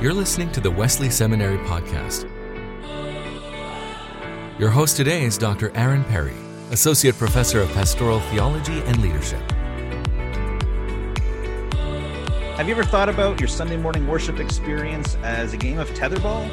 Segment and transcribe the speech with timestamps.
[0.00, 2.22] You're listening to the Wesley Seminary Podcast.
[4.58, 5.70] Your host today is Dr.
[5.76, 6.36] Aaron Perry,
[6.70, 9.42] Associate Professor of Pastoral Theology and Leadership.
[12.56, 16.48] Have you ever thought about your Sunday morning worship experience as a game of tetherball?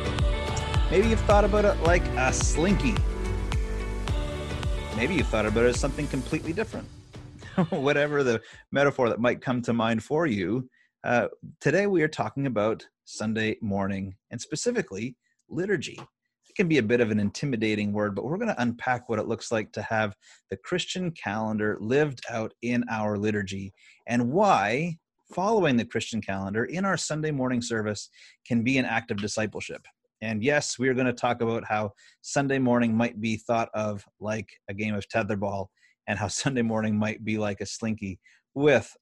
[0.92, 2.96] Maybe you've thought about it like a slinky.
[4.98, 6.90] Maybe you've thought about it as something completely different.
[7.70, 8.42] Whatever the
[8.74, 10.70] metaphor that might come to mind for you,
[11.06, 11.30] uh,
[11.62, 15.16] today we are talking about Sunday morning, and specifically
[15.50, 15.98] liturgy.
[16.50, 19.18] It can be a bit of an intimidating word, but we're going to unpack what
[19.18, 20.14] it looks like to have
[20.50, 23.74] the Christian calendar lived out in our liturgy
[24.08, 24.98] and why
[25.34, 28.10] following the Christian calendar in our Sunday morning service
[28.46, 29.86] can be an act of discipleship.
[30.22, 34.04] And yes, we are going to talk about how Sunday morning might be thought of
[34.20, 35.68] like a game of tetherball
[36.08, 38.20] and how Sunday morning might be like a slinky
[38.54, 38.94] with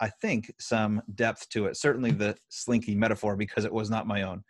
[0.00, 1.76] I think, some depth to it.
[1.76, 4.44] Certainly the slinky metaphor, because it was not my own.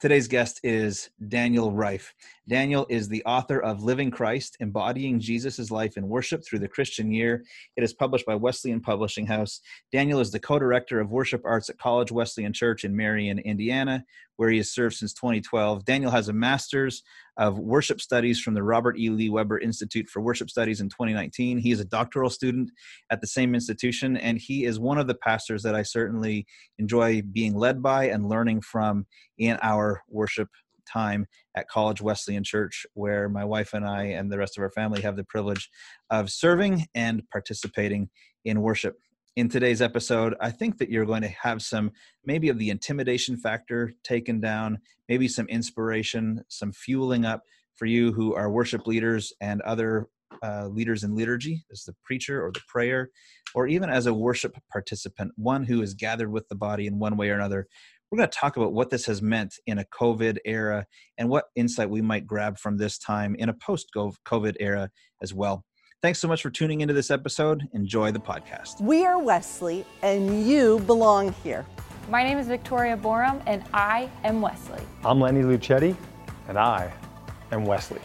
[0.00, 2.12] Today's guest is Daniel Reif.
[2.46, 7.10] Daniel is the author of Living Christ, Embodying Jesus' Life in Worship Through the Christian
[7.10, 7.42] Year.
[7.76, 9.60] It is published by Wesleyan Publishing House.
[9.92, 14.04] Daniel is the co director of worship arts at College Wesleyan Church in Marion, Indiana,
[14.36, 15.86] where he has served since 2012.
[15.86, 17.02] Daniel has a master's
[17.36, 19.10] of worship studies from the Robert E.
[19.10, 21.58] Lee Webber Institute for Worship Studies in 2019.
[21.58, 22.70] He is a doctoral student
[23.10, 26.46] at the same institution, and he is one of the pastors that I certainly
[26.78, 29.06] enjoy being led by and learning from
[29.38, 30.48] in our worship
[30.90, 31.26] time
[31.56, 35.00] at College Wesleyan Church, where my wife and I and the rest of our family
[35.02, 35.70] have the privilege
[36.10, 38.10] of serving and participating
[38.44, 38.96] in worship.
[39.36, 41.90] In today's episode, I think that you're going to have some
[42.24, 47.42] maybe of the intimidation factor taken down, maybe some inspiration, some fueling up
[47.74, 50.06] for you who are worship leaders and other
[50.44, 53.10] uh, leaders in liturgy, as the preacher or the prayer,
[53.56, 57.16] or even as a worship participant, one who is gathered with the body in one
[57.16, 57.66] way or another
[58.14, 60.86] we're going to talk about what this has meant in a COVID era
[61.18, 65.34] and what insight we might grab from this time in a post COVID era as
[65.34, 65.64] well.
[66.04, 67.66] Thanks so much for tuning into this episode.
[67.72, 68.78] Enjoy the podcast.
[68.78, 71.64] We are Wesley, and you belong here.
[72.10, 74.82] My name is Victoria Borum, and I am Wesley.
[75.02, 75.96] I'm Lenny Luchetti,
[76.46, 76.92] and I
[77.52, 78.02] am Wesley.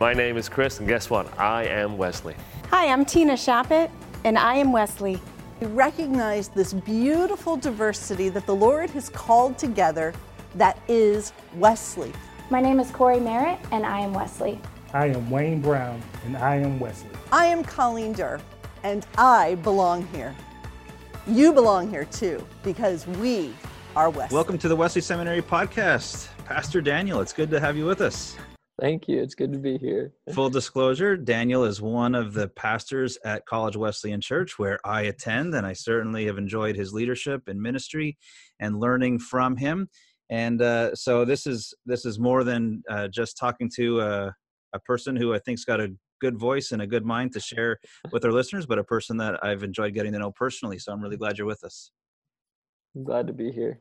[0.00, 1.32] My name is Chris, and guess what?
[1.38, 2.34] I am Wesley.
[2.68, 3.90] Hi, I'm Tina Shappett,
[4.24, 5.18] and I am Wesley.
[5.62, 10.12] We recognize this beautiful diversity that the Lord has called together
[10.56, 12.12] that is Wesley.
[12.50, 14.60] My name is Corey Merritt, and I am Wesley.
[14.92, 17.10] I am Wayne Brown, and I am Wesley.
[17.30, 18.40] I am Colleen Derr,
[18.82, 20.34] and I belong here.
[21.28, 23.54] You belong here too, because we
[23.94, 24.34] are Wesley.
[24.34, 26.26] Welcome to the Wesley Seminary Podcast.
[26.44, 28.36] Pastor Daniel, it's good to have you with us.
[28.80, 29.22] Thank you.
[29.22, 30.12] It's good to be here.
[30.34, 35.54] Full disclosure Daniel is one of the pastors at College Wesleyan Church where I attend,
[35.54, 38.18] and I certainly have enjoyed his leadership and ministry
[38.58, 39.88] and learning from him.
[40.30, 44.34] And uh, so this is this is more than uh, just talking to a,
[44.72, 47.78] a person who I think's got a good voice and a good mind to share
[48.12, 50.78] with our listeners, but a person that I've enjoyed getting to know personally.
[50.78, 51.90] So I'm really glad you're with us.
[52.94, 53.80] I'm glad to be here.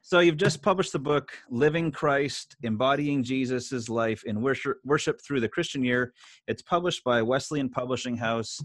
[0.00, 5.40] So you've just published the book Living Christ, Embodying Jesus' Life in Worship, Worship Through
[5.40, 6.12] the Christian Year.
[6.46, 8.58] It's published by Wesleyan Publishing House.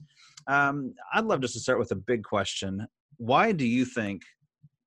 [0.48, 2.88] Um, I'd love just to start with a big question.
[3.18, 4.22] Why do you think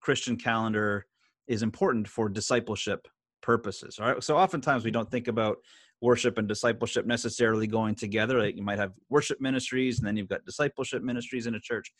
[0.00, 1.06] Christian calendar
[1.48, 3.06] is important for discipleship
[3.42, 3.98] purposes?
[4.00, 4.22] All right.
[4.22, 5.58] So oftentimes we don't think about
[6.02, 8.40] worship and discipleship necessarily going together.
[8.40, 11.92] Like you might have worship ministries and then you've got discipleship ministries in a church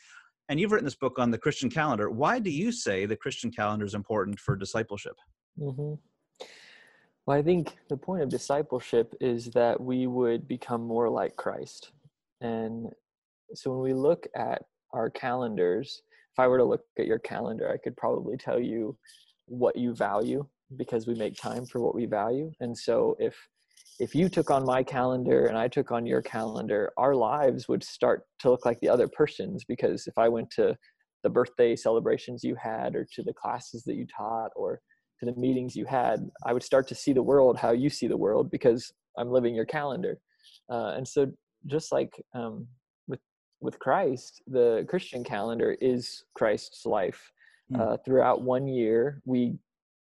[0.48, 2.10] and you've written this book on the Christian calendar.
[2.10, 5.16] Why do you say the Christian calendar is important for discipleship?
[5.58, 5.94] Mm-hmm.
[7.26, 11.90] Well, I think the point of discipleship is that we would become more like Christ.
[12.40, 12.88] And
[13.54, 14.62] so when we look at
[14.92, 16.02] our calendars,
[16.32, 18.96] if I were to look at your calendar, I could probably tell you
[19.46, 20.46] what you value
[20.76, 22.52] because we make time for what we value.
[22.60, 23.36] And so if
[23.98, 27.82] if you took on my calendar and I took on your calendar, our lives would
[27.82, 30.76] start to look like the other person's because if I went to
[31.22, 34.80] the birthday celebrations you had or to the classes that you taught or
[35.20, 38.06] to the meetings you had, I would start to see the world how you see
[38.06, 40.18] the world because I'm living your calendar.
[40.70, 41.26] Uh, and so
[41.66, 42.66] just like um,
[43.08, 43.20] with
[43.60, 47.32] with Christ, the Christian calendar is Christ's life.
[47.70, 47.80] Hmm.
[47.80, 49.58] Uh, throughout one year, we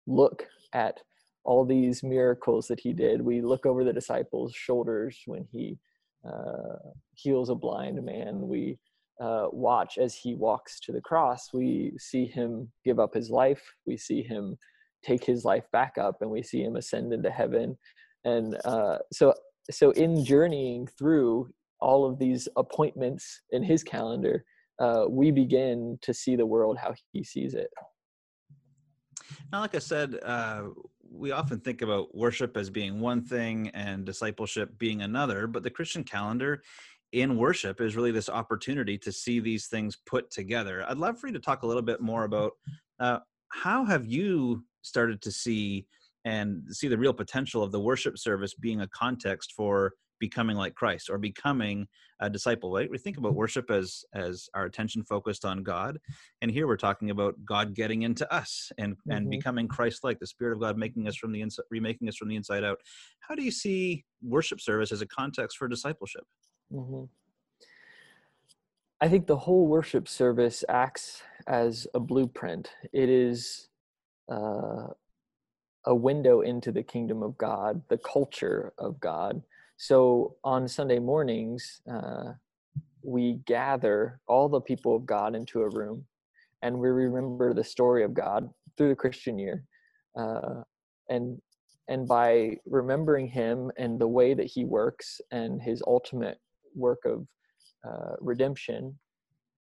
[0.05, 0.99] look at
[1.47, 3.21] all these miracles that he did.
[3.21, 5.79] We look over the disciples' shoulders when he
[6.27, 6.75] uh,
[7.15, 8.49] heals a blind man.
[8.49, 8.77] We
[9.21, 11.53] uh, watch as he walks to the cross.
[11.53, 13.63] We see him give up his life.
[13.85, 14.57] We see him
[15.05, 17.77] take his life back up, and we see him ascend into heaven.
[18.25, 19.33] And uh, so,
[19.71, 21.49] so in journeying through
[21.79, 24.43] all of these appointments in his calendar,
[24.79, 27.69] uh, we begin to see the world how he sees it.
[29.51, 30.63] Now, like I said, uh,
[31.11, 35.69] we often think about worship as being one thing and discipleship being another, but the
[35.69, 36.61] Christian calendar
[37.13, 40.85] in worship is really this opportunity to see these things put together.
[40.87, 42.53] I'd love for you to talk a little bit more about
[42.99, 43.19] uh,
[43.49, 45.85] how have you started to see
[46.25, 50.75] and see the real potential of the worship service being a context for becoming like
[50.75, 51.87] Christ or becoming
[52.19, 52.71] a disciple.
[52.71, 52.89] Right?
[52.89, 55.99] We think about worship as as our attention focused on God,
[56.41, 59.11] and here we're talking about God getting into us and mm-hmm.
[59.11, 60.19] and becoming Christ-like.
[60.19, 62.79] The Spirit of God making us from the inside, remaking us from the inside out.
[63.19, 66.23] How do you see worship service as a context for discipleship?
[66.73, 67.05] Mm-hmm.
[68.99, 72.71] I think the whole worship service acts as a blueprint.
[72.91, 73.67] It is
[74.31, 74.87] uh,
[75.85, 79.43] a window into the kingdom of God, the culture of God.
[79.77, 82.33] So on Sunday mornings, uh,
[83.03, 86.05] we gather all the people of God into a room
[86.61, 89.63] and we remember the story of God through the Christian year.
[90.17, 90.61] Uh,
[91.09, 91.39] and
[91.89, 96.37] and by remembering him and the way that he works and his ultimate
[96.75, 97.25] work of
[97.87, 98.97] uh, redemption,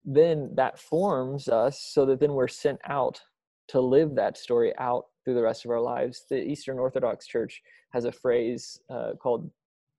[0.05, 3.21] then that forms us so that then we're sent out
[3.69, 6.25] to live that story out through the rest of our lives.
[6.29, 7.63] The Eastern Orthodox Church
[7.93, 9.49] has a phrase uh, called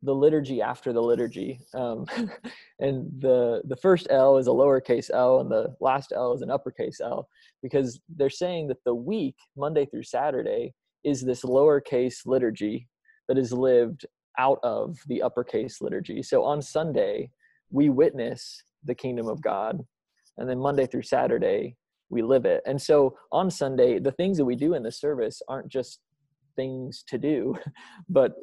[0.03, 1.59] the liturgy after the liturgy.
[1.73, 2.05] Um,
[2.79, 6.51] and the, the first L is a lowercase l, and the last L is an
[6.51, 7.27] uppercase L,
[7.61, 12.87] because they're saying that the week, Monday through Saturday, is this lowercase liturgy
[13.27, 14.05] that is lived
[14.37, 16.23] out of the uppercase liturgy.
[16.23, 17.29] So on Sunday,
[17.69, 19.79] we witness the kingdom of God.
[20.37, 21.75] And then Monday through Saturday,
[22.09, 22.61] we live it.
[22.65, 25.99] And so on Sunday, the things that we do in the service aren't just
[26.55, 27.55] things to do,
[28.09, 28.33] but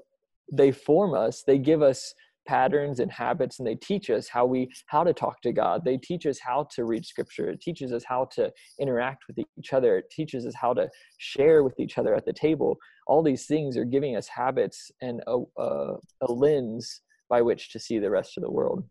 [0.52, 2.14] they form us, they give us
[2.48, 5.84] patterns and habits and they teach us how we how to talk to god.
[5.84, 7.50] They teach us how to read scripture.
[7.50, 8.50] It teaches us how to
[8.80, 9.98] interact with each other.
[9.98, 12.78] It teaches us how to share with each other at the table.
[13.06, 17.78] All these things are giving us habits and a, a, a lens by which to
[17.78, 18.82] see the rest of the world.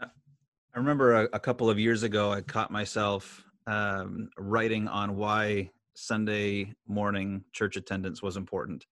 [0.00, 5.70] I remember a, a couple of years ago i caught myself um, writing on why
[5.94, 8.86] Sunday morning church attendance was important.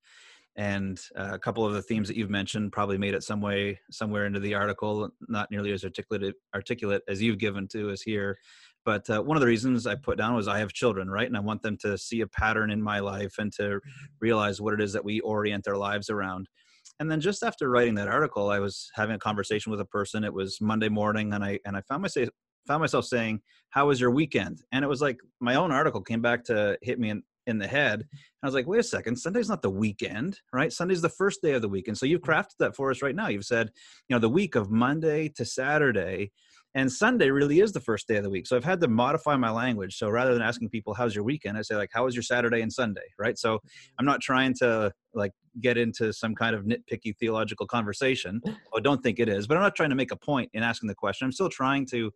[0.56, 3.80] And uh, a couple of the themes that you've mentioned probably made it some way
[3.90, 8.38] somewhere into the article, not nearly as articulate articulate as you've given to us here.
[8.84, 11.26] But uh, one of the reasons I put down was I have children, right?
[11.26, 14.04] And I want them to see a pattern in my life and to mm-hmm.
[14.20, 16.48] realize what it is that we orient our lives around.
[17.00, 20.22] And then just after writing that article, I was having a conversation with a person.
[20.22, 22.28] It was Monday morning, and I and I found myself
[22.68, 23.40] found myself saying,
[23.70, 27.00] "How was your weekend?" And it was like my own article came back to hit
[27.00, 28.00] me in, in the head.
[28.00, 28.08] And
[28.42, 30.72] I was like, "Wait a second, Sunday's not the weekend, right?
[30.72, 31.98] Sunday's the first day of the weekend.
[31.98, 32.28] So you've mm.
[32.28, 33.28] crafted that for us right now.
[33.28, 33.70] You've said,
[34.08, 36.32] you know, the week of Monday to Saturday,
[36.74, 38.46] and Sunday really is the first day of the week.
[38.46, 39.96] So I've had to modify my language.
[39.96, 42.62] So rather than asking people, "How's your weekend?" I say like, "How was your Saturday
[42.62, 43.38] and Sunday?" Right?
[43.38, 43.60] So
[43.98, 48.40] I'm not trying to like get into some kind of nitpicky theological conversation.
[48.76, 50.88] I don't think it is, but I'm not trying to make a point in asking
[50.88, 51.26] the question.
[51.26, 52.10] I'm still trying to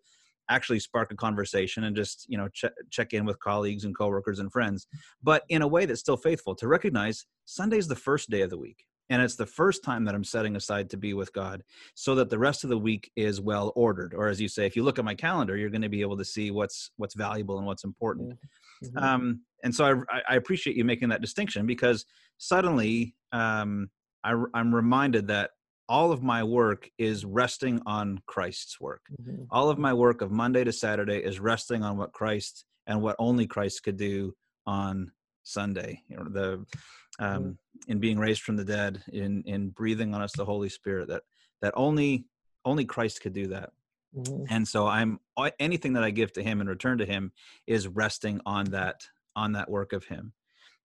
[0.48, 4.38] actually spark a conversation and just you know ch- check in with colleagues and coworkers
[4.38, 4.86] and friends
[5.22, 8.58] but in a way that's still faithful to recognize sunday's the first day of the
[8.58, 11.62] week and it's the first time that i'm setting aside to be with god
[11.94, 14.76] so that the rest of the week is well ordered or as you say if
[14.76, 17.58] you look at my calendar you're going to be able to see what's what's valuable
[17.58, 18.36] and what's important
[18.84, 18.98] mm-hmm.
[18.98, 22.04] um, and so I, I, appreciate you making that distinction because
[22.38, 23.90] suddenly um,
[24.24, 25.50] I, i'm reminded that
[25.88, 29.02] all of my work is resting on Christ's work.
[29.20, 29.44] Mm-hmm.
[29.50, 33.16] All of my work of Monday to Saturday is resting on what Christ and what
[33.18, 34.34] only Christ could do
[34.66, 35.12] on
[35.44, 36.02] Sunday.
[36.08, 36.52] You know, the
[37.18, 37.50] um, mm-hmm.
[37.90, 41.08] in being raised from the dead, in in breathing on us the Holy Spirit.
[41.08, 41.22] That
[41.62, 42.26] that only
[42.64, 43.70] only Christ could do that.
[44.16, 44.44] Mm-hmm.
[44.50, 45.20] And so I'm
[45.58, 47.32] anything that I give to Him and return to Him
[47.66, 50.32] is resting on that on that work of Him.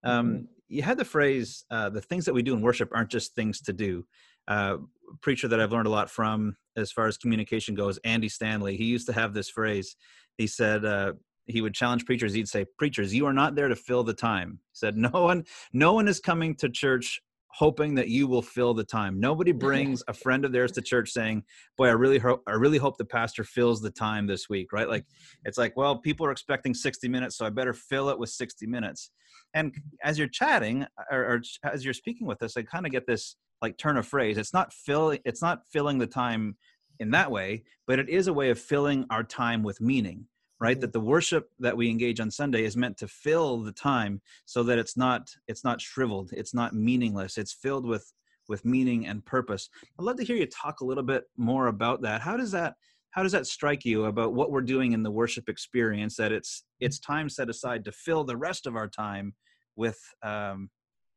[0.03, 0.43] Um, mm-hmm.
[0.69, 3.61] you had the phrase, uh, "The things that we do in worship aren't just things
[3.61, 4.05] to do."
[4.47, 4.77] Uh,
[5.21, 8.75] preacher that I've learned a lot from as far as communication goes, Andy Stanley.
[8.75, 9.95] He used to have this phrase.
[10.37, 11.13] He said uh,
[11.45, 12.33] he would challenge preachers.
[12.33, 15.45] He'd say, "Preachers, you are not there to fill the time." He said, "No one,
[15.71, 17.21] no one is coming to church."
[17.53, 21.11] hoping that you will fill the time nobody brings a friend of theirs to church
[21.11, 21.43] saying
[21.77, 24.89] boy i really hope i really hope the pastor fills the time this week right
[24.89, 25.05] like
[25.45, 28.65] it's like well people are expecting 60 minutes so i better fill it with 60
[28.65, 29.11] minutes
[29.53, 29.73] and
[30.03, 33.35] as you're chatting or, or as you're speaking with us i kind of get this
[33.63, 34.37] like turn of phrase.
[34.37, 36.57] It's not filling it's not filling the time
[36.99, 40.27] in that way, but it is a way of filling our time with meaning,
[40.59, 40.75] right?
[40.75, 40.81] Mm-hmm.
[40.81, 44.61] That the worship that we engage on Sunday is meant to fill the time so
[44.63, 47.37] that it's not it's not shriveled, it's not meaningless.
[47.37, 48.13] It's filled with
[48.49, 49.69] with meaning and purpose.
[49.97, 52.21] I'd love to hear you talk a little bit more about that.
[52.21, 52.75] How does that
[53.11, 56.65] how does that strike you about what we're doing in the worship experience that it's
[56.81, 59.35] it's time set aside to fill the rest of our time
[59.77, 60.69] with um,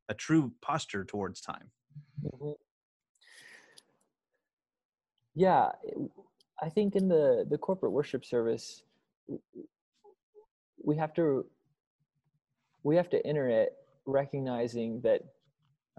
[0.09, 1.73] a true posture towards time
[2.25, 2.53] mm-hmm.
[5.35, 5.71] yeah
[6.63, 8.83] i think in the the corporate worship service
[10.83, 11.45] we have to
[12.83, 13.77] we have to enter it
[14.07, 15.23] recognizing that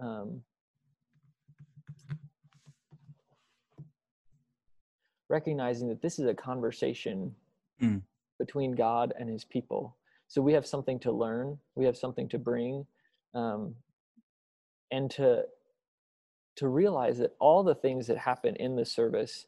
[0.00, 0.40] um,
[5.28, 7.34] recognizing that this is a conversation
[7.82, 8.00] mm.
[8.38, 9.96] between God and his people.
[10.28, 12.86] So we have something to learn, we have something to bring,
[13.34, 13.74] um,
[14.90, 15.44] and to
[16.58, 19.46] to realize that all the things that happen in the service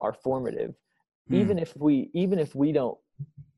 [0.00, 0.74] are formative,
[1.30, 1.36] mm.
[1.36, 2.98] even if we even if we don't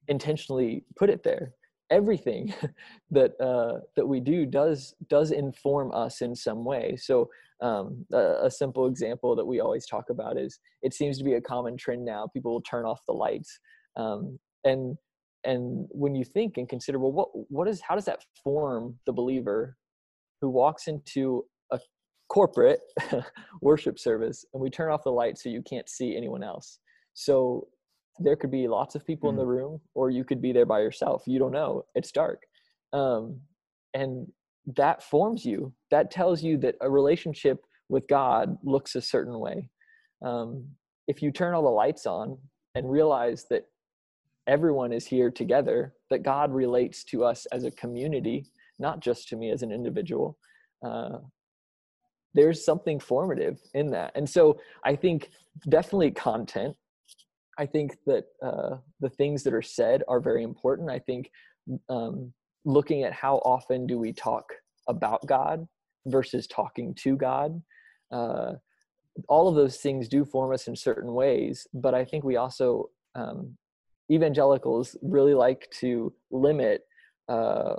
[0.08, 1.52] intentionally put it there.
[1.90, 2.52] Everything
[3.10, 6.96] that uh, that we do does does inform us in some way.
[6.96, 7.28] So
[7.62, 11.34] um, a, a, simple example that we always talk about is it seems to be
[11.34, 12.26] a common trend now.
[12.32, 13.58] People will turn off the lights,
[13.96, 14.96] um, and
[15.44, 19.12] and when you think and consider, well, what what is how does that form the
[19.12, 19.76] believer
[20.40, 21.44] who walks into
[22.30, 22.80] corporate
[23.60, 26.78] worship service and we turn off the lights so you can't see anyone else?
[27.14, 27.68] So
[28.18, 29.32] there could be lots of people mm.
[29.32, 31.22] in the room, or you could be there by yourself.
[31.26, 31.84] You don't know.
[31.94, 32.42] It's dark,
[32.92, 33.40] um,
[33.94, 34.26] and
[34.76, 39.68] that forms you that tells you that a relationship with god looks a certain way
[40.24, 40.64] um,
[41.08, 42.36] if you turn all the lights on
[42.74, 43.64] and realize that
[44.46, 48.46] everyone is here together that god relates to us as a community
[48.78, 50.38] not just to me as an individual
[50.84, 51.18] uh,
[52.34, 55.30] there's something formative in that and so i think
[55.68, 56.76] definitely content
[57.58, 61.30] i think that uh, the things that are said are very important i think
[61.88, 62.32] um,
[62.64, 64.44] looking at how often do we talk
[64.88, 65.66] about God
[66.06, 67.60] versus talking to God.
[68.10, 68.54] Uh,
[69.28, 72.90] all of those things do form us in certain ways, but I think we also,
[73.14, 73.56] um,
[74.10, 76.82] evangelicals really like to limit
[77.28, 77.76] uh,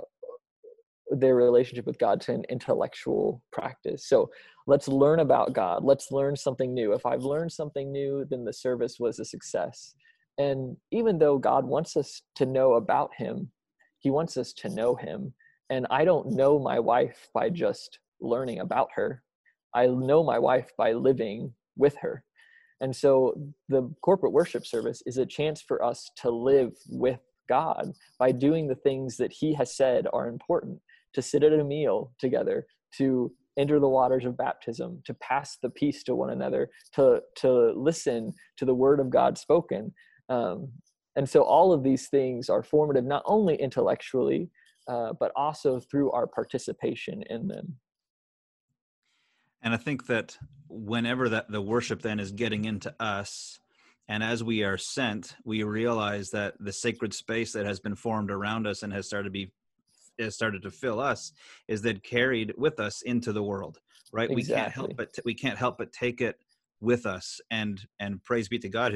[1.12, 4.06] their relationship with God to an intellectual practice.
[4.08, 4.30] So
[4.66, 5.84] let's learn about God.
[5.84, 6.92] Let's learn something new.
[6.92, 9.94] If I've learned something new, then the service was a success.
[10.38, 13.50] And even though God wants us to know about Him,
[14.02, 15.32] he wants us to know him
[15.70, 19.22] and i don't know my wife by just learning about her
[19.74, 22.24] i know my wife by living with her
[22.80, 23.34] and so
[23.68, 28.66] the corporate worship service is a chance for us to live with god by doing
[28.66, 30.78] the things that he has said are important
[31.14, 32.66] to sit at a meal together
[32.96, 37.72] to enter the waters of baptism to pass the peace to one another to to
[37.72, 39.92] listen to the word of god spoken.
[40.28, 40.68] Um,
[41.16, 44.48] and so all of these things are formative not only intellectually
[44.88, 47.76] uh, but also through our participation in them.
[49.62, 50.36] And i think that
[50.68, 53.60] whenever that the worship then is getting into us
[54.08, 58.30] and as we are sent we realize that the sacred space that has been formed
[58.30, 59.52] around us and has started to be
[60.22, 61.32] has started to fill us
[61.68, 63.78] is then carried with us into the world
[64.12, 64.42] right exactly.
[64.42, 66.36] we can't help but we can't help but take it
[66.82, 68.92] with us and and praise be to god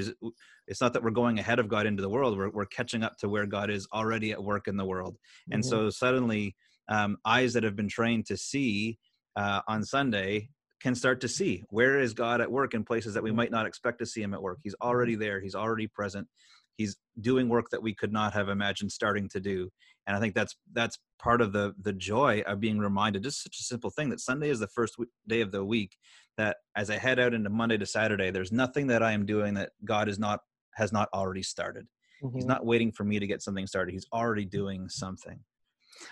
[0.67, 3.17] it's not that we're going ahead of god into the world we're, we're catching up
[3.17, 5.17] to where god is already at work in the world
[5.53, 5.71] and mm-hmm.
[5.71, 6.55] so suddenly
[6.89, 8.99] um, eyes that have been trained to see
[9.37, 10.49] uh, on sunday
[10.83, 13.37] can start to see where is god at work in places that we mm-hmm.
[13.37, 15.23] might not expect to see him at work he's already mm-hmm.
[15.23, 16.27] there he's already present
[16.77, 19.71] he's doing work that we could not have imagined starting to do
[20.07, 23.59] and i think that's that's part of the the joy of being reminded just such
[23.59, 24.97] a simple thing that sunday is the first
[25.27, 25.97] day of the week
[26.37, 29.55] that as i head out into monday to saturday there's nothing that i am doing
[29.55, 30.41] that god is not
[30.77, 31.87] has not already started.
[32.23, 32.37] Mm-hmm.
[32.37, 33.93] he's not waiting for me to get something started.
[33.93, 35.39] He's already doing something.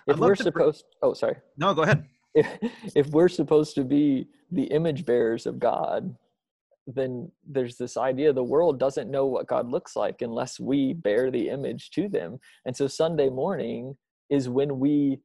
[0.06, 1.36] If we're supposed oh sorry.
[1.56, 2.04] No go ahead.
[2.36, 6.16] If, if we're supposed to be the image bearers of god
[6.86, 11.30] then there's this idea the world doesn't know what God looks like unless we bear
[11.30, 12.38] the image to them.
[12.66, 13.96] And so Sunday morning
[14.30, 15.20] is when we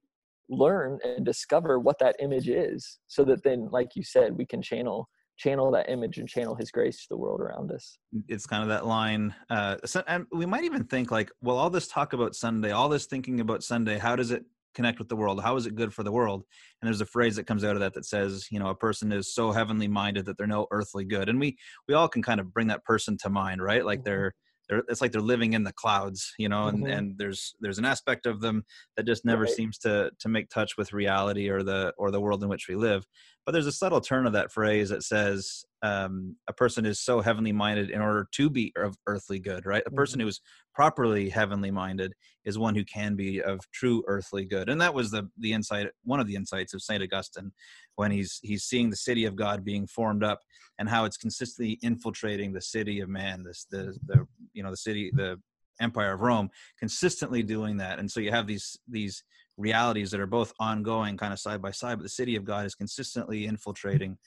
[0.49, 4.61] learn and discover what that image is so that then like you said we can
[4.61, 8.63] channel channel that image and channel his grace to the world around us it's kind
[8.63, 12.13] of that line uh so, and we might even think like well all this talk
[12.13, 14.43] about sunday all this thinking about sunday how does it
[14.75, 16.43] connect with the world how is it good for the world
[16.81, 19.11] and there's a phrase that comes out of that that says you know a person
[19.11, 21.57] is so heavenly minded that they're no earthly good and we
[21.87, 24.05] we all can kind of bring that person to mind right like mm-hmm.
[24.05, 24.33] they're
[24.69, 26.93] they're it's like they're living in the clouds you know and mm-hmm.
[26.93, 28.63] and there's there's an aspect of them
[28.95, 29.51] that just never right.
[29.51, 32.75] seems to to make touch with reality or the or the world in which we
[32.75, 33.05] live
[33.45, 37.21] but there's a subtle turn of that phrase that says um, a person is so
[37.21, 39.83] heavenly minded in order to be of earthly good, right?
[39.85, 40.27] A person mm-hmm.
[40.27, 40.41] who's
[40.73, 42.13] properly heavenly minded
[42.45, 45.87] is one who can be of true earthly good, and that was the the insight,
[46.03, 47.51] one of the insights of Saint Augustine,
[47.95, 50.39] when he's he's seeing the city of God being formed up
[50.77, 54.77] and how it's consistently infiltrating the city of man, this the the you know the
[54.77, 55.39] city the
[55.81, 59.23] empire of Rome, consistently doing that, and so you have these these
[59.57, 62.65] realities that are both ongoing, kind of side by side, but the city of God
[62.65, 64.17] is consistently infiltrating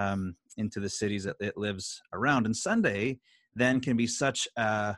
[0.00, 2.46] um, into the cities that it lives around.
[2.46, 3.18] And Sunday
[3.54, 4.96] then can be such a,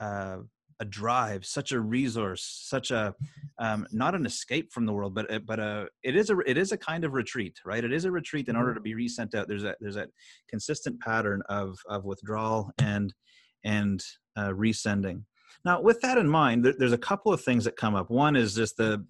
[0.00, 0.38] a,
[0.80, 3.14] a drive, such a resource, such a
[3.58, 6.56] um, not an escape from the world, but uh, but a it is a it
[6.56, 7.84] is a kind of retreat, right?
[7.84, 9.48] It is a retreat in order to be resent out.
[9.48, 10.06] There's a there's a
[10.48, 13.12] consistent pattern of of withdrawal and
[13.64, 14.00] and
[14.36, 15.24] uh, resending.
[15.64, 18.10] Now, with that in mind, there, there's a couple of things that come up.
[18.10, 19.04] One is just the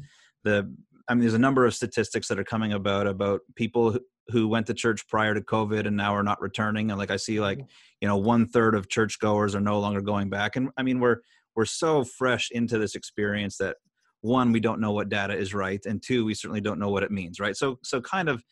[0.45, 0.75] the
[1.09, 3.99] I mean, there's a number of statistics that are coming about about people
[4.31, 6.91] who went to church prior to COVID and now are not returning.
[6.91, 7.67] And like I see, like mm-hmm.
[8.01, 10.57] you know, one third of churchgoers are no longer going back.
[10.57, 11.19] And I mean, we're
[11.57, 13.77] we're so fresh into this experience that
[14.21, 17.03] one, we don't know what data is right, and two, we certainly don't know what
[17.03, 17.57] it means, right?
[17.57, 18.43] So so kind of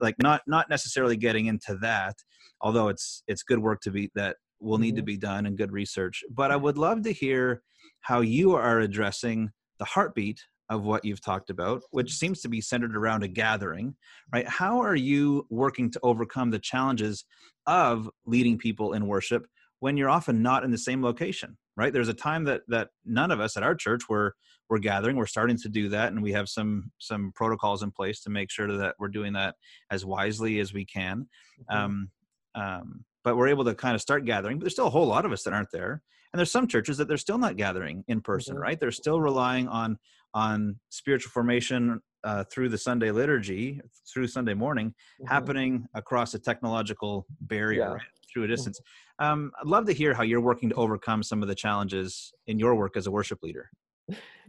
[0.00, 2.14] like not not necessarily getting into that,
[2.60, 5.06] although it's it's good work to be that will need to mm-hmm.
[5.06, 6.22] be done and good research.
[6.30, 7.62] But I would love to hear
[8.00, 12.60] how you are addressing the heartbeat of what you've talked about, which seems to be
[12.60, 13.94] centered around a gathering,
[14.32, 14.48] right?
[14.48, 17.24] How are you working to overcome the challenges
[17.66, 19.46] of leading people in worship
[19.80, 21.92] when you're often not in the same location, right?
[21.92, 24.34] There's a time that that none of us at our church were
[24.68, 25.16] we're gathering.
[25.16, 28.50] We're starting to do that, and we have some some protocols in place to make
[28.50, 29.54] sure that we're doing that
[29.90, 31.28] as wisely as we can.
[31.70, 31.76] Mm-hmm.
[31.76, 32.10] Um,
[32.54, 34.56] um, but we're able to kind of start gathering.
[34.56, 36.00] But there's still a whole lot of us that aren't there,
[36.32, 38.62] and there's some churches that they're still not gathering in person, mm-hmm.
[38.62, 38.80] right?
[38.80, 39.98] They're still relying on
[40.32, 43.80] on spiritual formation uh, through the Sunday liturgy,
[44.12, 45.26] through Sunday morning, mm-hmm.
[45.26, 47.92] happening across a technological barrier yeah.
[47.94, 48.02] right,
[48.32, 48.52] through a mm-hmm.
[48.52, 48.80] distance.
[49.18, 52.60] Um, I'd love to hear how you're working to overcome some of the challenges in
[52.60, 53.70] your work as a worship leader.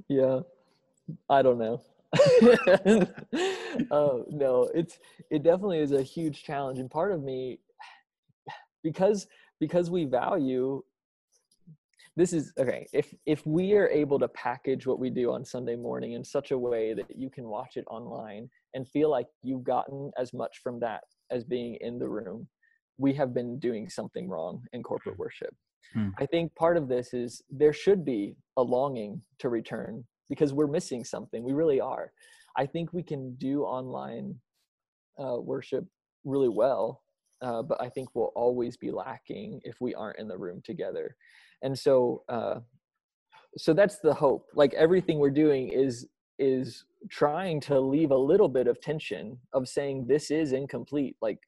[0.07, 0.41] Yeah,
[1.31, 1.81] I don't know.
[3.91, 4.99] uh, no, it's
[5.31, 7.59] it definitely is a huge challenge, and part of me,
[8.83, 9.27] because
[9.59, 10.81] because we value
[12.15, 15.75] this is okay if if we are able to package what we do on sunday
[15.75, 19.63] morning in such a way that you can watch it online and feel like you've
[19.63, 22.47] gotten as much from that as being in the room
[22.97, 25.21] we have been doing something wrong in corporate hmm.
[25.21, 25.55] worship
[25.93, 26.09] hmm.
[26.17, 30.67] i think part of this is there should be a longing to return because we're
[30.67, 32.11] missing something we really are
[32.57, 34.35] i think we can do online
[35.19, 35.85] uh, worship
[36.25, 37.01] really well
[37.41, 41.15] uh, but I think we'll always be lacking if we aren't in the room together.
[41.61, 42.59] And so, uh,
[43.57, 44.47] so that's the hope.
[44.53, 46.07] Like everything we're doing is
[46.39, 51.15] is trying to leave a little bit of tension of saying this is incomplete.
[51.19, 51.39] Like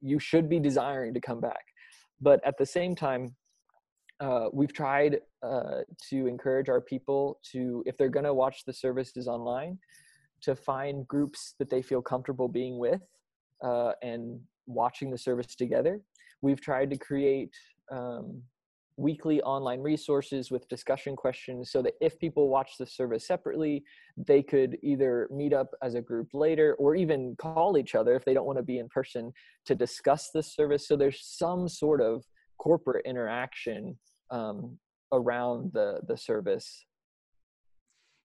[0.00, 1.64] you should be desiring to come back,
[2.20, 3.36] but at the same time,
[4.18, 8.72] uh, we've tried uh, to encourage our people to, if they're going to watch the
[8.72, 9.78] services online,
[10.40, 13.02] to find groups that they feel comfortable being with
[13.62, 16.00] uh, and watching the service together.
[16.42, 17.54] We've tried to create
[17.90, 18.42] um,
[18.96, 23.84] weekly online resources with discussion questions so that if people watch the service separately,
[24.16, 28.24] they could either meet up as a group later or even call each other if
[28.24, 29.32] they don't want to be in person
[29.66, 30.88] to discuss the service.
[30.88, 32.24] So there's some sort of
[32.58, 33.98] corporate interaction
[34.30, 34.78] um,
[35.12, 36.86] around the the service.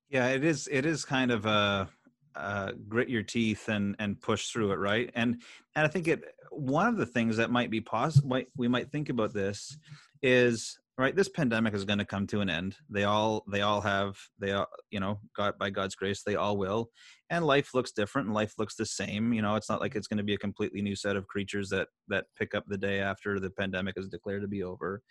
[0.09, 0.67] Yeah, it is.
[0.71, 1.89] It is kind of a
[2.35, 5.09] uh, grit your teeth and and push through it, right?
[5.15, 5.41] And
[5.75, 9.09] and I think it one of the things that might be possible we might think
[9.09, 9.77] about this
[10.21, 12.75] is right this pandemic is going to come to an end.
[12.89, 16.57] They all they all have they all you know god by god's grace they all
[16.57, 16.89] will.
[17.29, 19.33] And life looks different and life looks the same.
[19.33, 21.69] You know it's not like it's going to be a completely new set of creatures
[21.69, 25.01] that that pick up the day after the pandemic is declared to be over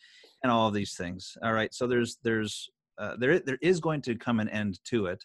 [0.42, 1.36] and all of these things.
[1.42, 5.06] All right so there's there's uh, there there is going to come an end to
[5.06, 5.24] it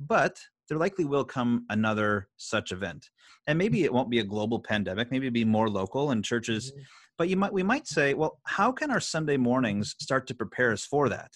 [0.00, 3.10] but there likely will come another such event.
[3.46, 6.72] And maybe it won't be a global pandemic, maybe it'll be more local and churches.
[6.72, 6.82] Mm-hmm.
[7.18, 10.72] But you might we might say, well, how can our Sunday mornings start to prepare
[10.72, 11.30] us for that?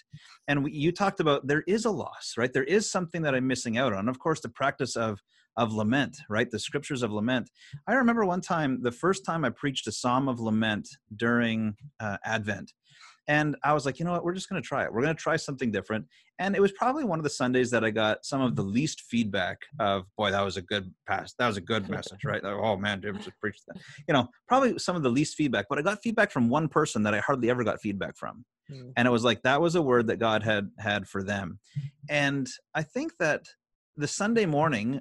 [0.46, 2.53] And we, you talked about there is a loss, right?
[2.53, 4.09] There is something that I'm missing out on.
[4.09, 5.20] Of course, the practice of
[5.57, 6.51] of lament, right?
[6.51, 7.51] The scriptures of lament.
[7.87, 12.18] I remember one time, the first time I preached a psalm of lament during uh,
[12.25, 12.73] Advent,
[13.31, 14.25] and I was like, you know what?
[14.25, 14.93] We're just going to try it.
[14.93, 16.05] We're going to try something different.
[16.40, 19.03] And it was probably one of the Sundays that I got some of the least
[19.03, 21.33] feedback of, boy, that was a good pass.
[21.38, 22.43] That was a good message, right?
[22.43, 23.81] Like, oh man, David just preached that.
[24.09, 27.05] You know, probably some of the least feedback, but I got feedback from one person
[27.05, 28.45] that I hardly ever got feedback from.
[28.69, 28.95] Mm.
[28.97, 31.61] And it was like, that was a word that God had had for them.
[32.09, 33.45] And I think that
[33.97, 35.01] the Sunday morning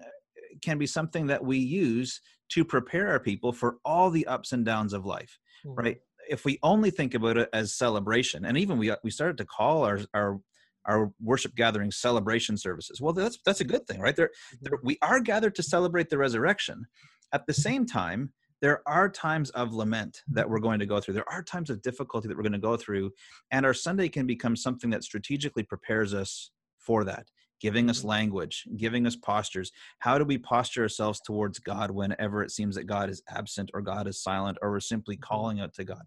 [0.62, 4.64] can be something that we use to prepare our people for all the ups and
[4.64, 5.80] downs of life, mm-hmm.
[5.80, 5.98] right?
[6.30, 9.46] If we only think about it as celebration, and even we uh, we started to
[9.46, 10.40] call our our
[10.86, 13.02] our worship gathering celebration services.
[13.02, 14.16] Well, that's that's a good thing, right?
[14.16, 14.58] There, mm-hmm.
[14.62, 16.86] there we are gathered to celebrate the resurrection.
[17.34, 21.14] At the same time, there are times of lament that we're going to go through.
[21.14, 23.12] There are times of difficulty that we're going to go through,
[23.52, 27.28] and our Sunday can become something that strategically prepares us for that
[27.60, 28.10] giving us mm-hmm.
[28.10, 29.72] language, giving us postures.
[30.00, 33.82] How do we posture ourselves towards God whenever it seems that God is absent or
[33.82, 35.34] God is silent or we're simply mm-hmm.
[35.34, 36.04] calling out to God?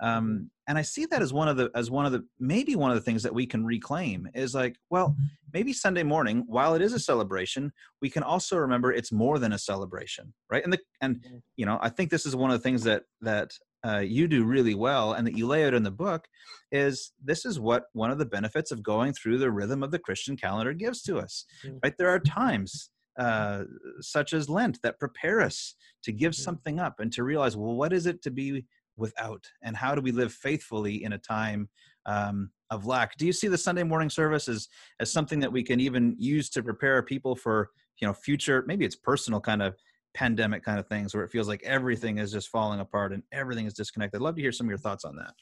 [0.00, 0.44] Um, mm-hmm.
[0.68, 2.96] and I see that as one of the as one of the maybe one of
[2.96, 5.16] the things that we can reclaim is like, well,
[5.52, 9.52] maybe Sunday morning, while it is a celebration, we can also remember it's more than
[9.52, 10.62] a celebration, right?
[10.62, 11.24] And the and
[11.56, 13.52] you know, I think this is one of the things that that
[13.86, 16.26] uh, you do really well and that you lay out in the book
[16.72, 19.98] is this is what one of the benefits of going through the rhythm of the
[19.98, 21.78] christian calendar gives to us mm.
[21.82, 23.64] right there are times uh,
[24.00, 26.36] such as lent that prepare us to give mm.
[26.36, 28.64] something up and to realize well what is it to be
[28.96, 31.68] without and how do we live faithfully in a time
[32.06, 35.62] um, of lack do you see the sunday morning service as, as something that we
[35.62, 39.76] can even use to prepare people for you know future maybe it's personal kind of
[40.18, 43.66] pandemic kind of things where it feels like everything is just falling apart and everything
[43.66, 44.20] is disconnected.
[44.20, 45.34] I'd love to hear some of your thoughts on that.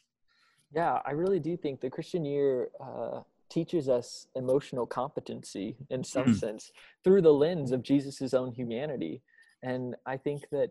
[0.71, 6.27] Yeah, I really do think the Christian year uh, teaches us emotional competency in some
[6.27, 6.73] mm sense
[7.05, 9.23] through the lens of Jesus's own humanity.
[9.63, 10.71] And I think that,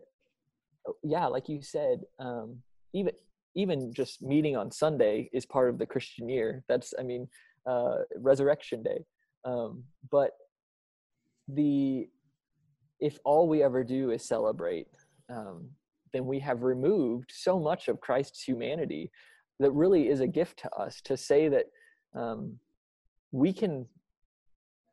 [0.88, 3.12] uh, yeah, like you said, um, even
[3.56, 6.62] even just meeting on Sunday is part of the Christian year.
[6.68, 7.26] That's, I mean,
[7.66, 9.00] uh, Resurrection Day.
[9.44, 10.32] Um, but
[11.48, 12.08] the
[13.00, 14.88] if all we ever do is celebrate,
[15.28, 15.68] um,
[16.12, 19.10] then we have removed so much of Christ's humanity
[19.58, 21.66] that really is a gift to us to say that
[22.14, 22.58] um,
[23.32, 23.86] we can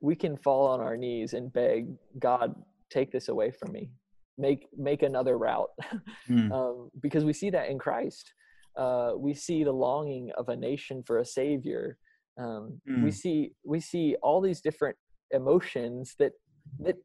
[0.02, 1.88] we can fall on our knees and beg
[2.20, 2.56] God
[2.90, 3.90] take this away from me
[4.38, 5.70] make make another route
[6.30, 6.52] mm.
[6.52, 8.34] um, because we see that in Christ
[8.78, 11.98] uh, we see the longing of a nation for a savior
[12.38, 13.04] um, mm.
[13.04, 14.98] we see we see all these different
[15.32, 16.34] emotions that
[16.80, 16.98] that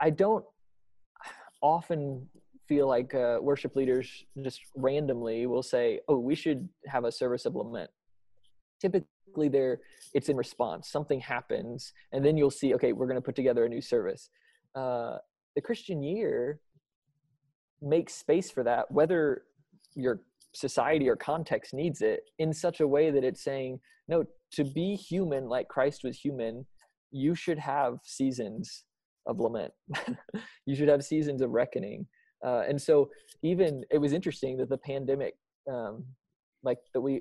[0.00, 0.44] I don't
[1.62, 2.28] often
[2.68, 7.46] feel like uh, worship leaders just randomly will say, "Oh, we should have a service
[7.46, 7.90] of lament."
[8.80, 9.80] Typically, there
[10.14, 10.88] it's in response.
[10.90, 14.30] Something happens, and then you'll see, "Okay, we're going to put together a new service."
[14.74, 15.18] Uh,
[15.56, 16.60] the Christian year
[17.80, 19.42] makes space for that, whether
[19.94, 20.20] your
[20.54, 24.94] society or context needs it, in such a way that it's saying, "No, to be
[24.94, 26.66] human like Christ was human,
[27.10, 28.84] you should have seasons
[29.28, 29.72] of lament.
[30.66, 32.06] you should have seasons of reckoning.
[32.44, 33.10] Uh, and so
[33.42, 35.34] even it was interesting that the pandemic,
[35.70, 36.04] um,
[36.62, 37.20] like that we,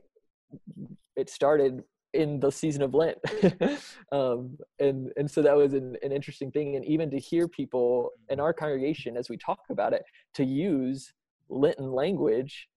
[1.15, 3.17] it started in the season of Lent.
[4.11, 6.75] um, and, and so that was an, an interesting thing.
[6.75, 10.03] And even to hear people in our congregation, as we talk about it,
[10.35, 11.13] to use
[11.49, 12.67] Lenten language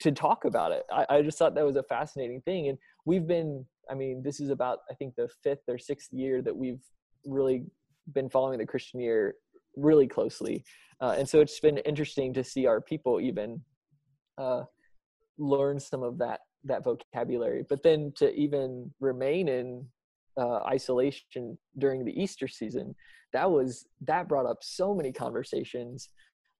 [0.00, 0.84] to talk about it.
[0.90, 2.68] I, I just thought that was a fascinating thing.
[2.68, 6.42] And we've been, I mean, this is about, I think the fifth or sixth year
[6.42, 6.80] that we've
[7.26, 7.64] really
[8.12, 9.34] been following the Christian year
[9.76, 10.64] really closely.
[11.00, 13.60] Uh, and so it's been interesting to see our people even
[14.38, 14.62] uh,
[15.38, 19.86] learn some of that that vocabulary, but then to even remain in
[20.36, 22.94] uh, isolation during the Easter season,
[23.32, 26.08] that was that brought up so many conversations,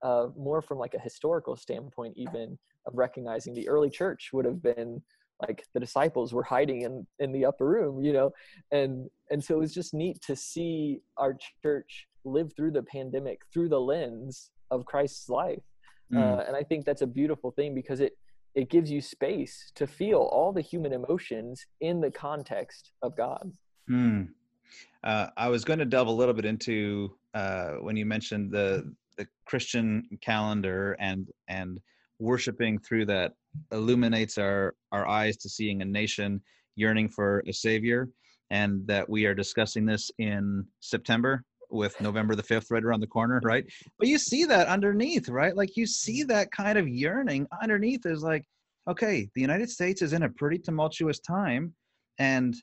[0.02, 4.62] uh, more from like a historical standpoint, even of recognizing the early church would have
[4.62, 5.02] been
[5.40, 8.30] like the disciples were hiding in in the upper room you know
[8.72, 13.42] and and so it was just neat to see our church live through the pandemic
[13.52, 15.62] through the lens of christ's life
[16.12, 16.18] mm.
[16.18, 18.16] uh, and i think that's a beautiful thing because it
[18.54, 23.50] it gives you space to feel all the human emotions in the context of god
[23.90, 24.26] mm.
[25.04, 28.90] uh, i was going to delve a little bit into uh, when you mentioned the
[29.18, 31.78] the christian calendar and and
[32.18, 33.32] worshiping through that
[33.72, 36.40] illuminates our our eyes to seeing a nation
[36.76, 38.08] yearning for a savior
[38.50, 43.06] and that we are discussing this in september with november the 5th right around the
[43.06, 43.64] corner right?
[43.98, 45.56] But you see that underneath right?
[45.56, 48.44] Like you see that kind of yearning underneath is like
[48.88, 51.74] okay the united states is in a pretty tumultuous time
[52.18, 52.54] and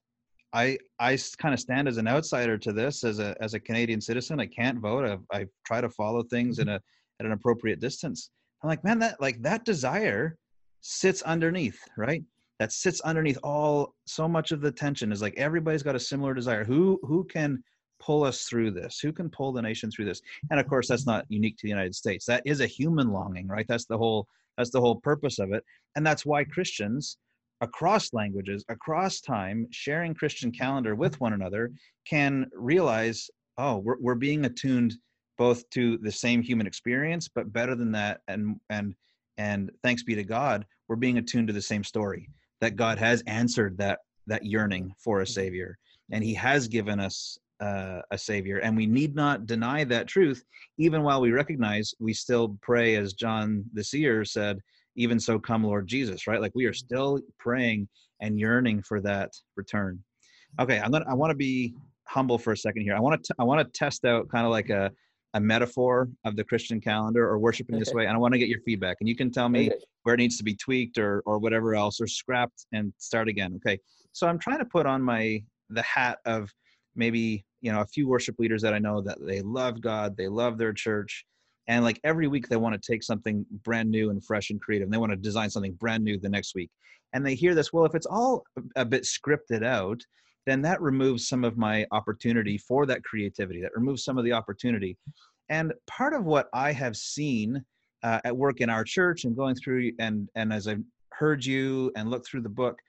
[0.54, 4.00] i i kind of stand as an outsider to this as a as a canadian
[4.00, 4.40] citizen.
[4.40, 5.20] I can't vote.
[5.34, 6.70] I, I try to follow things mm-hmm.
[6.70, 6.80] in a
[7.20, 8.30] at an appropriate distance
[8.64, 10.38] i'm like man that like that desire
[10.84, 12.24] sits underneath, right?
[12.60, 16.34] That sits underneath all so much of the tension is like everybody's got a similar
[16.34, 16.64] desire.
[16.64, 17.64] Who who can
[18.00, 19.00] pull us through this?
[19.00, 20.22] Who can pull the nation through this?
[20.52, 22.26] And of course, that's not unique to the United States.
[22.26, 23.66] That is a human longing, right?
[23.68, 25.64] That's the whole that's the whole purpose of it.
[25.96, 27.18] And that's why Christians
[27.62, 31.72] across languages, across time, sharing Christian calendar with one another
[32.06, 34.96] can realize oh, we're we're being attuned
[35.44, 38.96] both to the same human experience, but better than that, and and
[39.38, 42.30] and thanks be to God, we're being attuned to the same story
[42.62, 45.78] that God has answered that that yearning for a savior,
[46.14, 50.46] and He has given us uh, a savior, and we need not deny that truth,
[50.78, 54.60] even while we recognize we still pray, as John the Seer said,
[54.96, 56.40] "Even so, come, Lord Jesus." Right?
[56.40, 57.90] Like we are still praying
[58.22, 60.02] and yearning for that return.
[60.62, 61.10] Okay, I'm gonna.
[61.10, 61.76] I want to be
[62.06, 62.96] humble for a second here.
[62.96, 63.36] I want to.
[63.38, 64.90] I want to test out kind of like a
[65.34, 68.50] a metaphor of the Christian calendar or worshiping this way, and I want to get
[68.50, 68.98] your feedback.
[69.00, 69.72] And you can tell me
[70.04, 73.54] where it needs to be tweaked or or whatever else, or scrapped and start again.
[73.58, 73.80] Okay.
[74.12, 76.50] So I'm trying to put on my the hat of
[76.96, 80.28] maybe you know a few worship leaders that I know that they love God, they
[80.28, 81.26] love their church,
[81.68, 84.86] and like every week they want to take something brand new and fresh and creative,
[84.86, 86.70] and they want to design something brand new the next week.
[87.14, 88.44] And they hear this, well, if it's all
[88.76, 90.02] a bit scripted out,
[90.46, 93.62] then that removes some of my opportunity for that creativity.
[93.62, 94.98] That removes some of the opportunity.
[95.50, 97.64] And part of what I have seen
[98.04, 101.92] uh, at work in our church and going through and and as I've heard you
[101.96, 102.80] and looked through the book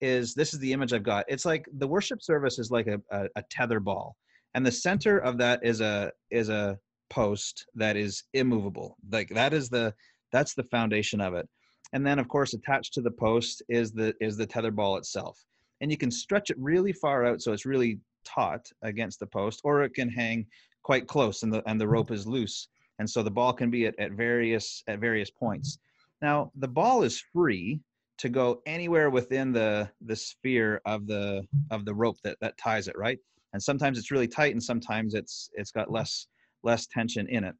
[0.00, 1.24] is this is the image I've got.
[1.28, 4.16] It's like the worship service is like a, a, a tether ball,
[4.54, 6.78] and the center of that is a is a
[7.10, 8.96] post that is immovable.
[9.10, 9.94] Like that is the
[10.32, 11.48] that's the foundation of it.
[11.92, 15.38] And then of course attached to the post is the is the tether ball itself.
[15.82, 19.60] And you can stretch it really far out so it's really taut against the post,
[19.64, 20.46] or it can hang
[20.82, 21.94] quite close and the and the mm-hmm.
[21.94, 22.68] rope is loose.
[22.98, 25.76] And so the ball can be at, at various at various points.
[25.76, 26.26] Mm-hmm.
[26.26, 27.80] Now the ball is free
[28.22, 32.86] to go anywhere within the the sphere of the of the rope that that ties
[32.86, 33.18] it right
[33.52, 36.28] and sometimes it's really tight and sometimes it's it's got less
[36.62, 37.54] less tension in it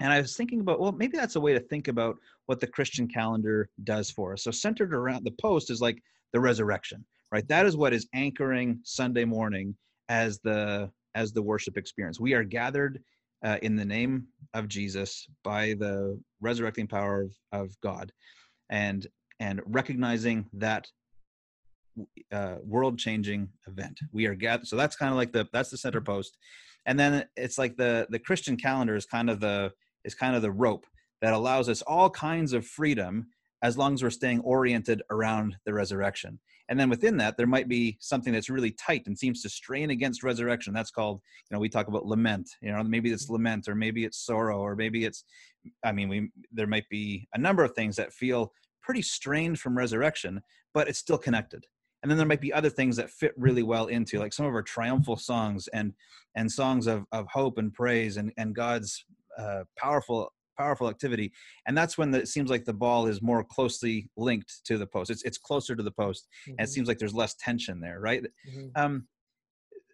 [0.00, 2.66] and i was thinking about well maybe that's a way to think about what the
[2.66, 7.48] christian calendar does for us so centered around the post is like the resurrection right?
[7.48, 9.74] That is what is anchoring sunday morning
[10.08, 12.20] as the as the worship experience.
[12.20, 13.02] We are gathered
[13.44, 18.12] uh, in the name of jesus by the resurrecting power of, of god
[18.70, 19.06] and
[19.40, 20.86] and recognizing that
[22.30, 23.98] uh, world changing event.
[24.12, 26.36] We are gathered so that's kind of like the that's the center post.
[26.86, 29.72] And then it's like the the christian calendar is kind of the
[30.04, 30.86] is kind of the rope
[31.20, 33.26] that allows us all kinds of freedom
[33.62, 36.38] as long as we're staying oriented around the resurrection.
[36.68, 39.90] And then within that there might be something that's really tight and seems to strain
[39.90, 40.72] against resurrection.
[40.72, 41.20] That's called
[41.50, 44.58] you know we talk about lament you know maybe it's lament or maybe it's sorrow
[44.58, 45.24] or maybe it's
[45.84, 49.76] i mean we there might be a number of things that feel pretty strained from
[49.76, 50.40] resurrection
[50.74, 51.66] but it's still connected.
[52.02, 54.54] And then there might be other things that fit really well into like some of
[54.54, 55.92] our triumphal songs and
[56.34, 59.04] and songs of of hope and praise and and god's
[59.38, 61.32] uh, powerful powerful activity
[61.66, 64.86] and that's when the, it seems like the ball is more closely linked to the
[64.86, 68.00] post it's it's closer to the post and it seems like there's less tension there
[68.00, 68.70] right Mhm.
[68.76, 69.08] um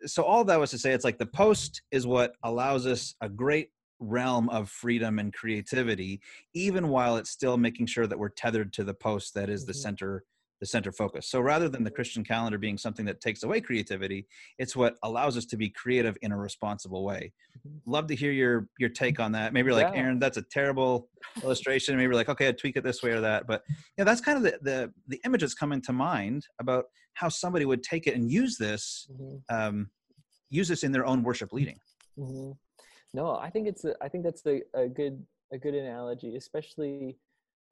[0.06, 3.28] so all that was to say it's like the post is what allows us a
[3.28, 6.20] great realm of freedom and creativity
[6.54, 9.72] even while it's still making sure that we're tethered to the post that is the
[9.72, 9.76] Mhm.
[9.76, 10.24] center
[10.60, 14.26] the center focus so rather than the christian calendar being something that takes away creativity
[14.58, 17.32] it's what allows us to be creative in a responsible way
[17.66, 17.80] Mhm.
[17.86, 20.00] love to hear your your take on that maybe like Yeah.
[20.00, 21.08] aaron that's a terrible
[21.42, 23.62] illustration maybe you're like okay i'd tweak it this way or that but
[23.96, 27.64] yeah that's kind of the the, the image that's coming to mind about how somebody
[27.64, 29.42] would take it and use this Mhm.
[29.50, 29.90] um,
[30.50, 31.78] use this in their own worship leading.
[32.16, 32.52] hmm
[33.14, 37.18] No, I think it's a, I think that's the, a good a good analogy, especially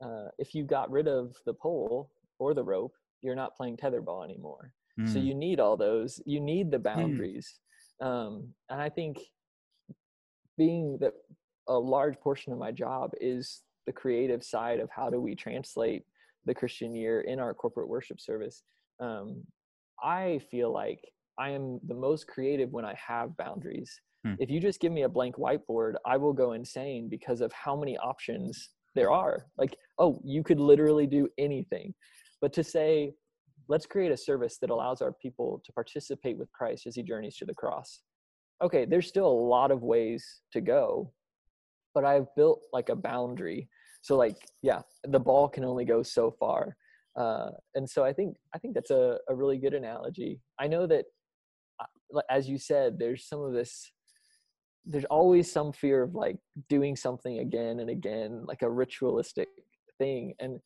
[0.03, 4.25] uh, if you got rid of the pole or the rope, you're not playing tetherball
[4.25, 4.72] anymore.
[5.05, 5.25] So Mm.
[5.25, 6.20] you need all those.
[6.25, 7.61] You need the boundaries,
[8.01, 9.18] um, and I think
[10.57, 11.12] being that
[11.68, 16.05] a large portion of my job is the creative side of how do we translate
[16.44, 18.62] the Christian year in our corporate worship service.
[19.01, 19.44] Um,
[20.03, 21.01] I feel like
[21.38, 24.01] I am the most creative when I have boundaries.
[24.25, 24.35] Hmm.
[24.38, 27.77] If you just give me a blank whiteboard, I will go insane because of how
[27.77, 29.46] many options there are.
[29.59, 31.94] Like, oh, you could literally do anything.
[32.46, 33.12] But to say,
[33.66, 37.37] let's create a service that allows our people to participate with Christ as he journeys
[37.38, 38.02] to the cross.
[38.62, 41.12] Okay, there's still a lot of ways to go,
[41.92, 43.68] but I've built like a boundary.
[44.02, 46.76] So like, yeah, the ball can only go so far.
[47.16, 50.40] Uh, and so I think I think that's a, a really good analogy.
[50.61, 51.06] I know that,
[51.80, 53.90] uh, as you said, there's some of this.
[54.85, 56.37] There's always some fear of like
[56.68, 59.48] doing something again and again, like a ritualistic
[59.98, 60.61] thing, and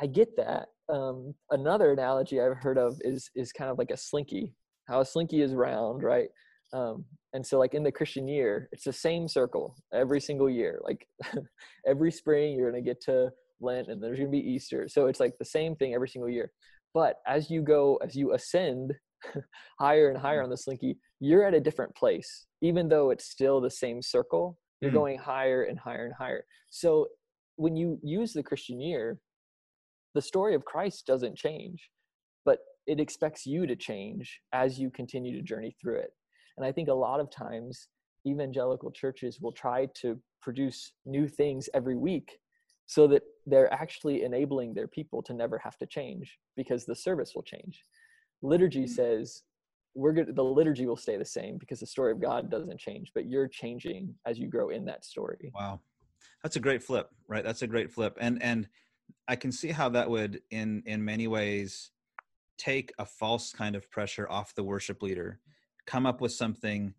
[0.00, 0.68] I, get that.
[0.92, 4.54] Um, another analogy I've heard of is is kind of like a slinky.
[4.88, 6.28] How a slinky is round, right?
[6.72, 10.80] Um, and so like in the Christian year, it's the same circle every single year.
[10.82, 11.06] Like
[11.86, 14.88] every spring, you're gonna get to Lent, and there's gonna be Easter.
[14.88, 16.52] So it's like the same thing every single year.
[16.94, 18.92] But as you go, as you ascend
[19.80, 22.46] higher and higher on the slinky, you're at a different place.
[22.60, 24.94] Even though it's still the same circle, you're Mm.
[24.94, 26.44] going higher and higher and higher.
[26.70, 27.06] So
[27.56, 29.18] when you use the Christian year,
[30.14, 31.90] the story of Christ doesn't change,
[32.44, 36.10] but it expects you to change as you continue to journey through it.
[36.56, 37.88] And I think a lot of times
[38.26, 42.38] evangelical churches will try to produce new things every week
[42.86, 47.32] so that they're actually enabling their people to never have to change because the service
[47.34, 47.84] will change.
[48.42, 48.88] Liturgy mm.
[48.88, 49.42] says
[49.94, 53.12] we're good the liturgy will stay the same because the story of God doesn't change,
[53.14, 55.52] but you're changing as you grow in that story.
[55.54, 55.80] Wow.
[56.42, 57.44] That's a great flip, right?
[57.44, 58.16] That's a great flip.
[58.20, 58.68] And and
[59.28, 61.90] I can see how that would in in many ways
[62.58, 65.40] take a false kind of pressure off the worship leader,
[65.86, 66.94] come up with something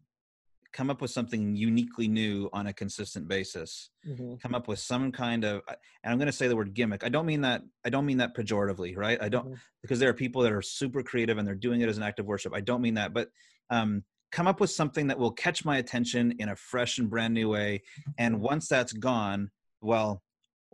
[0.72, 3.92] come up with something uniquely new on a consistent basis.
[4.08, 4.42] Mhm.
[4.42, 7.04] Come up with some kind of and I'm going to say the word gimmick.
[7.04, 9.22] I don't mean that I don't mean that pejoratively, right?
[9.22, 9.60] I don't Mhm.
[9.82, 12.20] because there are people that are super creative and they're doing it as an act
[12.20, 12.54] of worship.
[12.56, 13.30] I don't mean that, but
[13.70, 17.36] um come up with something that will catch my attention in a fresh and brand
[17.36, 17.84] new way
[18.18, 20.24] and once that's gone well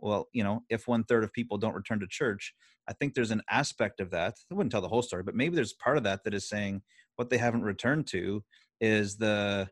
[0.02, 2.54] well you know if one third of people don't return to church
[2.88, 5.54] i think there's an aspect of that i wouldn't tell the whole story but maybe
[5.54, 6.82] there's part of that that is saying
[7.16, 8.42] what they haven't returned to
[8.80, 9.68] is the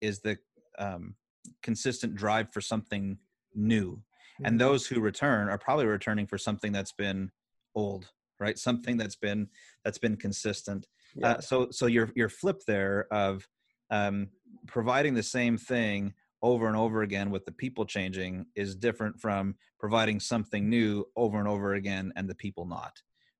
[0.00, 0.36] is the
[0.78, 1.14] um,
[1.62, 3.18] consistent drive for something
[3.54, 4.02] new
[4.44, 4.58] and Mhm.
[4.58, 7.30] those who return are probably returning for something that's been
[7.74, 9.48] old right something that's been
[9.84, 11.28] that's been consistent Yeah.
[11.32, 13.48] uh, so so your your flip there of
[13.90, 14.28] um,
[14.66, 19.54] providing the same thing over and over again with the people changing is different from
[19.80, 22.92] providing something new over and over again and the people not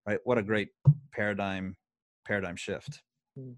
[0.07, 0.21] right?
[0.25, 0.69] What a great
[1.13, 1.77] paradigm
[2.27, 3.03] paradigm shift.
[3.39, 3.55] Mm.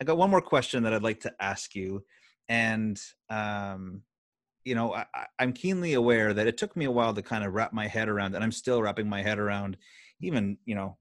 [0.00, 2.04] i got one more question that i'd like to ask you
[2.48, 4.02] and um,
[4.64, 7.52] you know I- i'm keenly aware that it took me a while to kind of
[7.54, 9.76] wrap my head around and i'm still wrapping my head around
[10.20, 10.98] even you know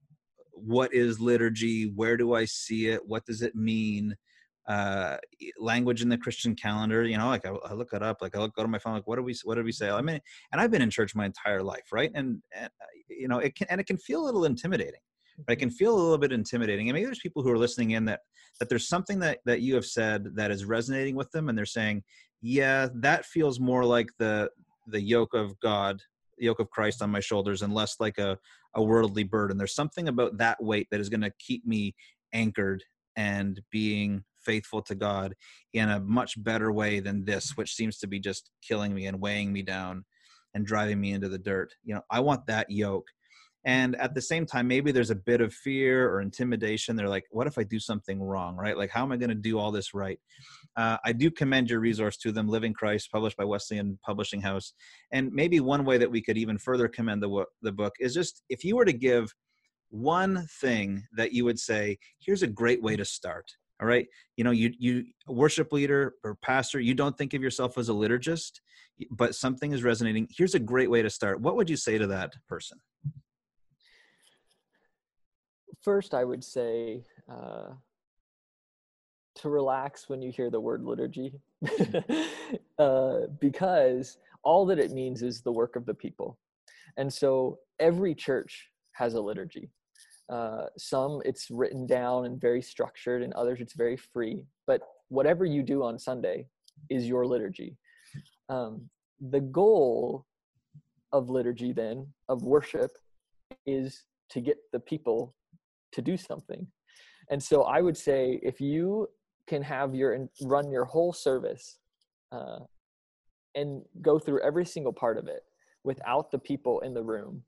[0.54, 1.92] what is liturgy?
[1.96, 3.02] Where do i see it?
[3.08, 4.16] What does it mean
[4.68, 5.18] uh
[5.60, 8.40] language in the christian calendar you know like i, I look it up like i
[8.40, 9.90] look go to my phone like what do we what did we say?
[9.90, 10.20] I mean
[10.52, 12.12] and i've been in church my entire life right?
[12.14, 15.02] And, and uh, you know it can and it can feel a little intimidating
[15.48, 15.58] right?
[15.58, 16.90] it can feel a little bit intimidating.
[16.90, 18.22] And maybe there's people who are listening in that
[18.60, 21.66] that there's something that that you have said that is resonating with them and they're
[21.66, 22.04] saying
[22.42, 24.50] yeah that feels more like the
[24.88, 26.02] the yoke of god
[26.38, 28.38] the yoke of christ on my shoulders and less like a
[28.76, 29.58] a worldly burden.
[29.58, 31.96] There's something about that weight that is going to keep me
[32.34, 32.84] anchored
[33.16, 35.34] and being faithful to god
[35.74, 39.20] in a much better way than this which seems to be just killing me and
[39.20, 40.04] weighing me down
[40.54, 41.74] and driving me into the dirt.
[41.84, 43.08] You know i want that yoke.
[43.64, 46.96] And at the same time maybe there's a bit of fear or intimidation.
[46.96, 48.56] They're like what if i do something wrong?
[48.56, 48.78] Right?
[48.78, 50.20] Like how am i going to do all this right?
[50.76, 54.74] Uh, i do commend your resource to them living christ published by wesleyan publishing house.
[55.12, 58.44] And maybe one way that we could even further commend the, the book is just
[58.50, 59.34] if you were to give
[59.90, 63.46] one thing that you would say here's a great way to start
[63.82, 67.78] all right you know you you worship leader or pastor you don't think of yourself
[67.78, 68.62] as a liturgist
[69.10, 72.08] but something is resonating here's a great way to start what would you say to
[72.08, 72.78] that person
[75.82, 77.70] First, I would say uh,
[79.36, 81.34] to relax when you hear the word liturgy,
[82.80, 86.38] uh, because all that it means is the work of the people.
[86.98, 89.72] And so every church has a liturgy.
[90.32, 94.46] Uh, some it's written down and very structured, and others it's very free.
[94.66, 96.48] But whatever you do on Sunday
[96.90, 97.78] is your liturgy.
[98.48, 98.90] Um,
[99.20, 100.26] the goal
[101.12, 102.92] of liturgy, then, of worship,
[103.66, 105.36] is to get the people
[105.92, 106.66] to do something.
[107.30, 109.10] And so I would say if you
[109.48, 111.80] can have your run your whole service
[112.32, 112.60] uh,
[113.56, 115.44] and go through every single part of it
[115.84, 117.44] without the people in the room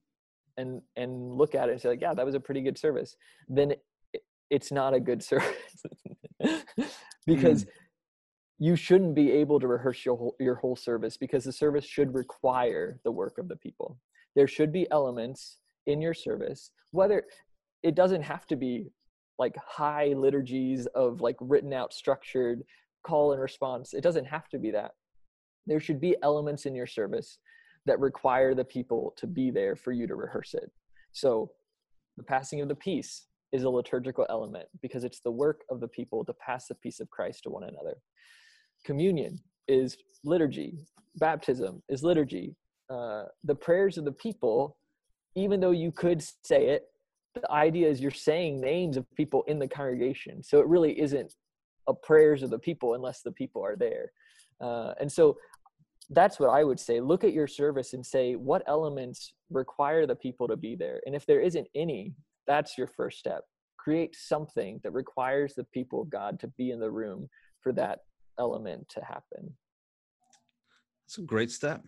[0.57, 3.15] and and look at it and say like yeah that was a pretty good service.
[3.47, 3.71] Then
[4.13, 5.85] it, it's not a good service.
[7.25, 7.69] Because mm.
[8.59, 12.13] you shouldn't be able to rehearse your whole, your whole service because the service should
[12.13, 13.97] require the work of the people.
[14.35, 17.23] There should be elements in your service whether
[17.81, 18.87] it doesn't have to be
[19.37, 22.63] like high liturgies of like written out structured
[23.05, 23.93] call and response.
[23.93, 24.91] It doesn't have to be that.
[25.65, 27.39] There should be elements in your service
[27.85, 30.71] that require the people to be there for you to rehearse it.
[31.11, 31.51] So
[32.17, 35.87] the passing of the peace is a liturgical element because it's the work of the
[35.87, 37.97] people to pass the peace of christ to one another.
[38.83, 40.77] Communion is liturgy.
[41.17, 42.55] Baptism is liturgy.
[42.89, 44.77] Uh, the prayers of the people
[45.35, 46.89] even though you could say it
[47.33, 50.43] the idea is you're saying names of people in the congregation.
[50.43, 51.33] So it really isn't
[51.87, 54.11] a prayers of the people unless the people are there.
[54.61, 55.37] Uh, and so
[56.09, 60.15] that's what i would say look at your service and say what elements require the
[60.15, 62.13] people to be there and if there isn't any
[62.47, 63.43] that's your first step
[63.83, 67.29] create something that requires the people of God to be in the room
[67.59, 67.99] for that
[68.39, 69.53] element to happen.
[71.05, 71.81] It's a great step.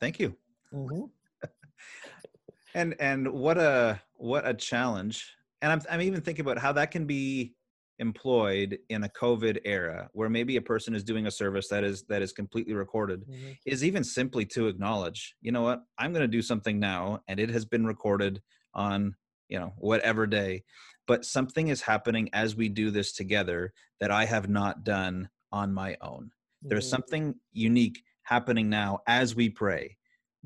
[0.00, 0.34] Thank you.
[0.72, 1.04] Mm-hmm.
[2.74, 5.34] and and what a what a challenge.
[5.60, 7.54] And I'm I'm even thinking about how that can be
[7.98, 12.02] employed in a covid era where maybe a person is doing a service that is
[12.04, 13.52] that is completely recorded mm-hmm.
[13.66, 17.38] is even simply to acknowledge you know what i'm going to do something now and
[17.38, 18.42] it has been recorded
[18.74, 19.14] on
[19.48, 20.62] you know whatever day
[21.06, 25.72] but something is happening as we do this together that i have not done on
[25.72, 26.68] my own mm-hmm.
[26.68, 29.96] there's something unique happening now as we pray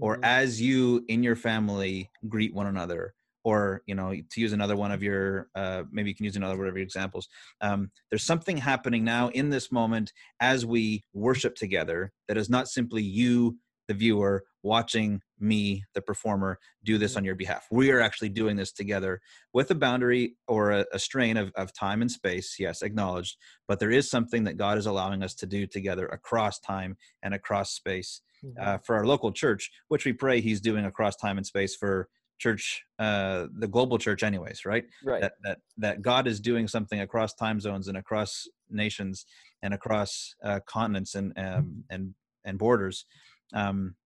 [0.01, 0.25] or mm-hmm.
[0.25, 3.15] as you in your family greet one another
[3.49, 6.57] or you know to use another one of your uh, maybe you can use another
[6.59, 7.29] one of your examples
[7.63, 12.69] um, there's something happening now in this moment as we worship together that is not
[12.69, 13.57] simply you
[13.89, 18.55] the viewer watching me the performer do this on your behalf we are actually doing
[18.55, 19.19] this together
[19.55, 23.37] with a boundary or a, a strain of, of time and space yes acknowledged
[23.67, 27.33] but there is something that god is allowing us to do together across time and
[27.33, 28.61] across space mm-hmm.
[28.61, 32.09] uh, for our local church which we pray he's doing across time and space for
[32.39, 34.85] church uh the global church anyways right?
[35.05, 35.21] Right.
[35.21, 39.27] That that that god is doing something across time zones and across nations
[39.63, 42.15] and across uh, continents and um, and
[42.45, 43.05] and borders.
[43.53, 43.97] Um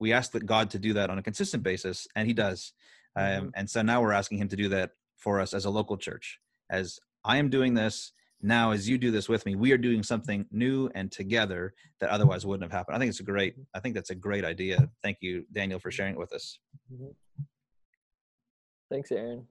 [0.00, 2.72] we ask that god to do that on a consistent basis and he does.
[3.16, 3.48] Um mm-hmm.
[3.54, 6.38] and so now we're asking him to do that for us as a local church.
[6.70, 8.12] As i am doing this
[8.42, 12.10] now as you do this with me we are doing something new and together that
[12.10, 12.94] otherwise wouldn't have happened.
[12.94, 14.88] I think it's a great i think that's a great idea.
[15.02, 16.58] Thank you daniel for sharing it with us.
[16.92, 17.12] Mm-hmm.
[18.94, 19.44] Thanks, Aaron.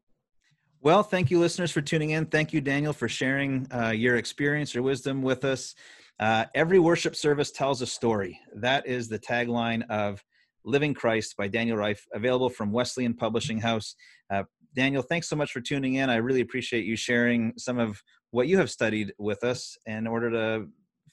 [0.80, 2.28] Well, thank you, listeners, for tuning in.
[2.28, 5.76] Thank you, Daniel, for sharing uh, your experience, your wisdom with us.
[6.18, 8.39] Uh, every worship service tells a story.
[8.56, 10.24] That is the tagline of
[10.64, 13.96] Living Christ by Daniel Reif, available from Wesleyan Publishing House.
[14.34, 14.44] Uh,
[14.78, 16.10] Daniel, thanks so much for tuning in.
[16.10, 20.32] I really appreciate you sharing some of what you have studied with us in order
[20.32, 20.68] to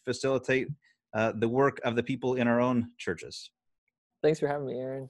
[0.04, 0.68] facilitate
[1.14, 3.50] uh, the work of the people in our own churches.
[4.22, 5.08] Thanks for having me, Aaron.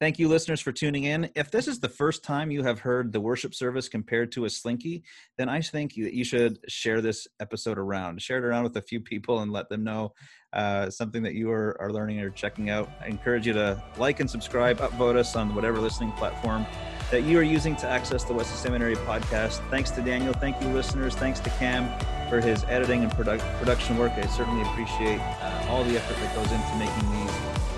[0.00, 1.28] Thank you, listeners, for tuning in.
[1.34, 4.50] If this is the first time you have heard the worship service compared to a
[4.50, 5.02] slinky,
[5.36, 8.22] then I think that you should share this episode around.
[8.22, 10.14] Share it around with a few people and let them know
[10.52, 12.88] uh, something that you are, are learning or checking out.
[13.00, 16.64] I encourage you to like and subscribe, upvote us on whatever listening platform
[17.10, 19.68] that you are using to access the Wesley Seminary podcast.
[19.68, 20.32] Thanks to Daniel.
[20.32, 21.16] Thank you, listeners.
[21.16, 21.90] Thanks to Cam
[22.28, 24.12] for his editing and produ- production work.
[24.12, 27.34] I certainly appreciate uh, all the effort that goes into making these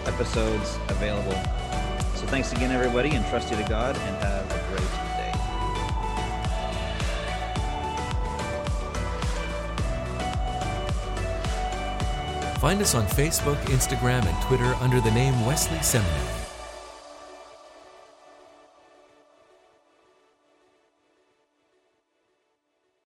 [0.06, 1.69] episodes available.
[2.30, 5.32] Thanks again, everybody, and trust you to God, and have a great day.
[12.60, 16.39] Find us on Facebook, Instagram, and Twitter under the name Wesley Seminary.